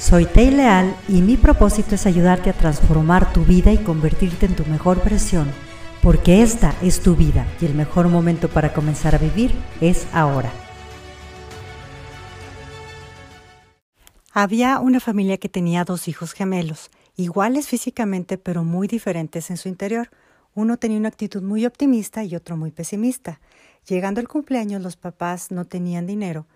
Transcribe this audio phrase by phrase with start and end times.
[0.00, 4.56] Soy Tei Leal y mi propósito es ayudarte a transformar tu vida y convertirte en
[4.56, 5.52] tu mejor versión,
[6.02, 9.52] porque esta es tu vida y el mejor momento para comenzar a vivir
[9.82, 10.50] es ahora.
[14.32, 19.68] Había una familia que tenía dos hijos gemelos, iguales físicamente pero muy diferentes en su
[19.68, 20.08] interior.
[20.54, 23.38] Uno tenía una actitud muy optimista y otro muy pesimista.
[23.86, 26.46] Llegando el cumpleaños los papás no tenían dinero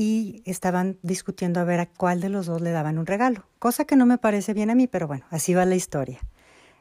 [0.00, 3.84] y estaban discutiendo a ver a cuál de los dos le daban un regalo, cosa
[3.84, 6.20] que no me parece bien a mí, pero bueno, así va la historia.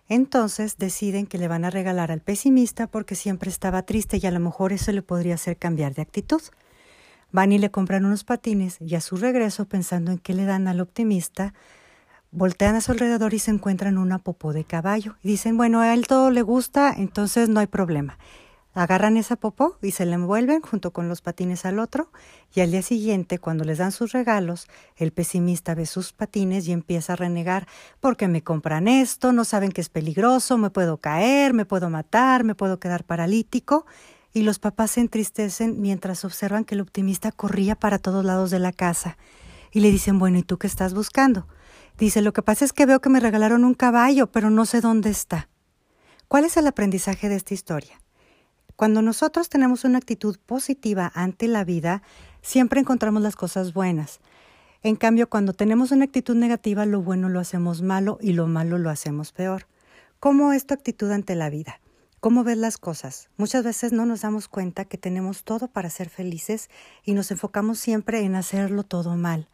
[0.08, 4.32] Entonces deciden que le van a regalar al pesimista porque siempre estaba triste y a
[4.32, 6.41] lo mejor eso le podría hacer cambiar de actitud.
[7.34, 10.70] Van y le compran unos patines y a su regreso, pensando en qué le dan
[10.70, 11.54] al optimista,
[12.32, 15.18] voltean a su alrededor y se encuentran una popó de caballo.
[15.24, 18.18] Y dicen, bueno, a él todo le gusta, entonces no hay problema.
[18.80, 22.14] Agarran esa popó y se la envuelven junto con los patines al otro
[22.56, 26.72] y al día siguiente, cuando les dan sus regalos, el pesimista ve sus patines y
[26.72, 27.68] empieza a renegar
[28.00, 32.46] porque me compran esto, no saben que es peligroso, me puedo caer, me puedo matar,
[32.46, 33.86] me puedo quedar paralítico
[34.32, 38.60] y los papás se entristecen mientras observan que el optimista corría para todos lados de
[38.60, 39.18] la casa.
[39.74, 41.48] Y le dicen, bueno, ¿y tú qué estás buscando?
[41.98, 44.80] Dice, lo que pasa es que veo que me regalaron un caballo, pero no sé
[44.80, 45.49] dónde está.
[46.30, 47.99] ¿Cuál es el aprendizaje de esta historia?
[48.80, 52.02] Cuando nosotros tenemos una actitud positiva ante la vida,
[52.41, 54.21] siempre encontramos las cosas buenas.
[54.84, 58.77] En cambio, cuando tenemos una actitud negativa, lo bueno lo hacemos malo y lo malo
[58.77, 59.68] lo hacemos peor.
[60.21, 61.82] ¿Cómo es tu actitud ante la vida?
[62.21, 63.27] ¿Cómo ves las cosas?
[63.36, 66.69] Muchas veces no nos damos cuenta que tenemos todo para ser felices
[67.03, 69.50] y nos enfocamos siempre en hacerlo todo mal.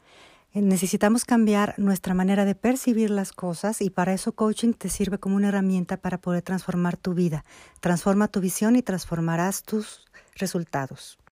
[0.55, 5.19] Eh, necesitamos cambiar nuestra manera de percibir las cosas y para eso coaching te sirve
[5.19, 7.43] como una herramienta para poder transformar tu vida.
[7.81, 11.17] Transforma tu visión y transformarás tus resultados.